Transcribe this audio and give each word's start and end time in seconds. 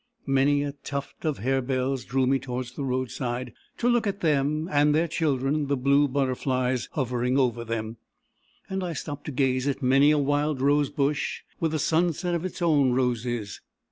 Many 0.25 0.63
a 0.63 0.71
tuft 0.71 1.25
of 1.25 1.37
harebells 1.37 2.05
drew 2.05 2.25
me 2.25 2.39
towards 2.39 2.71
the 2.71 2.83
roadside, 2.83 3.53
to 3.77 3.87
look 3.87 4.07
at 4.07 4.21
them 4.21 4.67
and 4.71 4.95
their 4.95 5.07
children, 5.07 5.67
the 5.67 5.77
blue 5.77 6.07
butterflies, 6.07 6.89
hovering 6.93 7.37
over 7.37 7.63
them; 7.63 7.97
and 8.67 8.83
I 8.83 8.93
stopped 8.93 9.25
to 9.25 9.31
gaze 9.31 9.67
at 9.67 9.83
many 9.83 10.09
a 10.09 10.17
wild 10.17 10.59
rosebush, 10.59 11.41
with 11.59 11.75
a 11.75 11.77
sunset 11.77 12.33
of 12.33 12.45
its 12.45 12.63
own 12.63 12.93
roses. 12.93 13.61